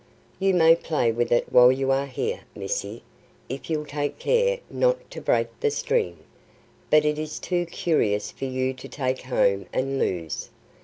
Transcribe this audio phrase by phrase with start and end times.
[0.39, 3.03] "You may play with it while you are here, Missie,
[3.49, 6.17] if you'll take care not to break the string,
[6.89, 10.49] but it is too curious for you to take home and lose.